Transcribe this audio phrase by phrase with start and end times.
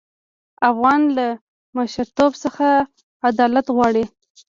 [0.69, 1.27] افغانان له
[1.77, 2.67] مشرتوب څخه
[3.29, 4.03] عدالت غواړي.